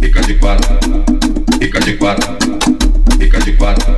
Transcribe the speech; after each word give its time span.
fica 0.00 0.20
de 0.20 0.34
quatro, 0.34 0.78
fica 1.60 1.80
de 1.80 1.96
quatro, 1.96 2.36
fica 3.18 3.38
de 3.40 3.52
quatro, 3.52 3.96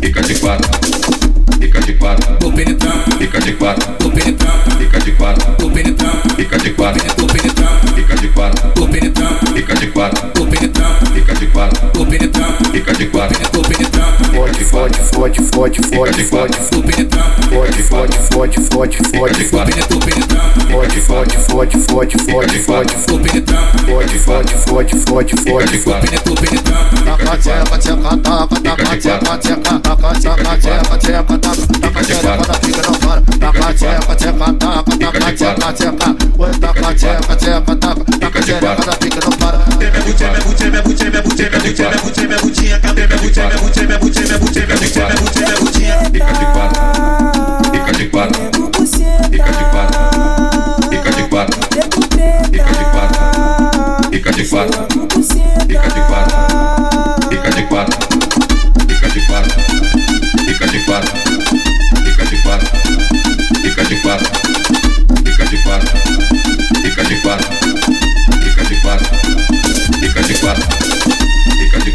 fica 0.00 0.22
de 0.22 0.34
quatro, 0.36 0.70
fica 1.60 1.80
de 1.80 1.92
quatro, 1.94 2.36
Vou 2.40 2.52
penetrar, 2.52 3.04
fica 3.18 3.40
de 3.40 3.52
quatro, 3.52 3.94
vou 4.00 4.10
penetrar, 4.10 4.64
fica 4.78 4.98
de 4.98 5.12
quatro, 5.12 5.54
vou 5.58 5.70
penetrar, 5.70 6.22
fica 6.36 6.58
de 6.58 6.70
quatro, 6.70 7.02
vou 7.16 7.26
penetrar, 7.26 7.80
fica 7.94 8.16
de 8.16 8.28
quatro, 8.28 8.72
vou 8.76 8.88
penetrar, 8.88 9.40
fode, 15.22 15.40
fode, 15.40 15.80
fode, 15.82 16.24
fode, 16.24 16.24
fode, 16.24 16.58
vou 16.72 16.82
penetrar, 16.82 17.36
fode, 17.48 17.82
fode, 17.84 18.18
fode, 18.18 18.58
fode, 18.60 18.96
fode, 19.08 19.44
vou 19.44 19.60
fode, 19.60 19.72
penetrar, 19.72 20.50
fode, 20.68 21.00
fode, 21.00 21.38
fode, 21.38 21.78
fode, 21.78 22.18
fode, 22.18 22.58
fode, 22.58 22.96
vou 23.06 23.18
penetrar, 23.20 23.72
fode, 23.84 24.18
fode, 24.18 24.54
fode, 24.58 24.96
fode, 24.96 25.36
fode, 25.36 25.78
vou 25.78 25.94
fode. 25.94 26.40
penetrar. 26.40 26.90
Taca 27.04 27.36
tcheca, 27.38 27.78
tcheca, 27.78 28.16
taca, 28.16 28.60
taca 28.62 28.96
tcheca, 28.96 29.38
tcheca, 29.38 29.78
taca 29.78 30.14
tcheca, 30.18 30.56
tcheca, 30.58 30.98
tcheca, 30.98 31.38
taca, 31.38 31.66
taca 31.80 32.02
tcheca, 32.02 32.36
da 32.36 32.54
pica 32.58 32.82
não 32.82 32.94
para. 32.98 33.22
Taca 33.38 33.74
tcheca, 33.74 34.14
tcheca, 34.16 34.52
taca, 34.54 34.96
taca 34.98 35.32
tcheca, 35.32 35.72
tcheca, 35.72 36.16
oi, 36.38 36.50
taca 36.58 36.94
tcheca, 36.94 37.36
tcheca, 37.36 37.76
taca, 37.76 38.04
taca 38.18 38.40
tcheca, 38.40 38.74
da 38.74 38.96
pica 38.96 39.20
não 39.24 39.30
para. 39.30 39.41
Minha 40.82 40.94
butinha, 40.94 41.10
minha 41.10 41.22
butinha, 41.22 41.48
minha 41.48 41.62
butinha, 41.62 41.88
minha 41.88 42.00
butinha, 42.00 42.26
minha 42.26 42.26
butinha, 42.26 42.26
minha 42.26 42.38
butinha, 42.38 42.66
minha 42.66 42.78
butinha, 42.78 42.80
cadê 42.80 43.06
minha 43.06 43.18
butinha, 43.18 43.46
minha 43.46 43.58
butinha, 43.58 43.86
minha 43.86 43.98
butinha, 43.98 44.26
minha 44.26 44.38
butinha, 44.38 44.66
minha 44.66 44.76
butinha, 44.76 45.06
minha 45.06 45.16
butinha, 45.20 45.46
minha 45.46 45.60
butinha. 45.60 46.10
fica 46.12 46.32
de 46.32 46.46
quatro, 46.52 46.82
fica 46.92 47.31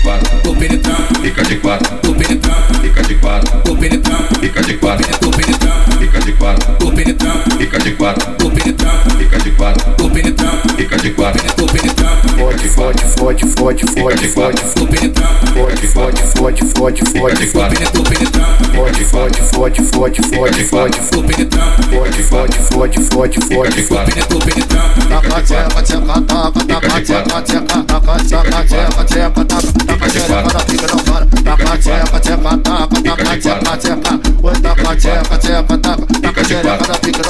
quatro, 0.08 0.40
Vou 0.46 0.56
penetrar, 0.56 1.08
fica 1.22 1.44
de 1.44 1.56
quatro, 1.58 2.00
vou 2.02 2.16
penetrar, 2.16 2.68
fica 2.82 3.04
de 3.04 3.16
quatro, 3.16 3.62
vou 3.66 3.76
penetrar, 3.76 4.24
fica 4.40 4.62
de 4.62 4.74
quatro, 4.76 5.08
vou 5.22 5.32
penetrar, 5.34 5.86
fica 6.00 6.20
de 6.22 6.32
quatro, 6.32 6.76
vou 6.80 6.92
penetrar, 6.94 7.44
fica 7.58 7.80
de 7.80 7.92
quatro, 7.92 8.36
vou 8.40 8.52
penetrar, 8.52 9.04
fica 9.18 9.38
de 9.40 9.52
quatro, 9.52 9.96
vou 9.98 10.10
penetrar, 10.10 10.62
fica 10.78 10.98
de 10.98 11.12
quatro, 11.12 11.44
vou 11.58 11.68
penetrar, 11.68 12.18
Fode, 12.38 12.70
fode, 12.70 13.06
fode, 13.18 13.46
fode, 13.48 13.86
fode, 13.88 14.28
fode, 14.30 14.62
vou 14.78 14.88
penetrar, 14.88 15.42
fode, 15.54 15.88
fode, 15.88 16.24
fode, 16.24 16.64
fode, 16.64 17.02
fode, 17.12 17.36
de 17.36 17.48
fode, 17.48 17.52
quatro, 17.52 17.92
vou 17.94 18.04
penetrar, 18.04 18.58
fode, 18.76 19.04
fode, 19.04 19.42
fode, 19.42 19.82
fode, 19.84 20.24
fode, 20.24 20.64
fode, 20.64 21.00
vou 21.12 21.24
penetrar, 21.24 21.76
fode, 21.90 22.24
fode, 22.24 22.60
fode, 22.60 23.00
fode, 23.02 23.42
fode, 23.42 23.82
fode. 23.84 24.12
vou 24.30 24.40
penetrar, 24.40 24.94
Taca 25.10 25.42
tcheca, 25.42 25.82
tcheca, 25.84 26.22
taca, 26.22 26.66
taca 26.66 26.88
tcheca, 26.90 27.02
tcheca, 27.02 27.22
taca 27.22 27.22
tcheca, 27.22 27.22
tcheca, 27.24 27.42
tcheca, 27.42 27.62
taca, 27.62 27.87
tapa, 28.18 28.50
tapa, 28.50 28.64
tchepa, 28.64 29.04
tchepa, 29.06 29.46
tapa, 29.46 29.72
tapa, 29.86 30.10
tchepa, 30.10 30.42
na 30.42 30.60
pica 30.66 30.88
não 30.88 31.04
para, 31.04 31.26
tapa, 31.26 31.78
tchepa, 31.78 32.20
tchepa, 32.20 32.58
tapa, 32.58 33.02
tapa, 33.02 33.38
tchepa, 33.38 33.78
tchepa, 33.78 34.20
oi, 34.44 34.56
tapa, 34.62 34.96
tchepa, 34.96 35.38
tchepa, 35.38 35.78
tapa, 35.78 36.06
tapa, 36.22 36.44
tchepa, 36.44 36.78
na 36.88 36.98
pica 37.00 37.28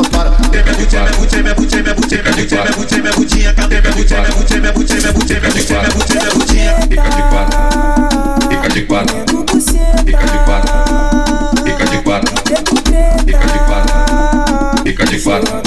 fica 14.97 15.05
de 15.05 15.19
quatro. 15.19 15.66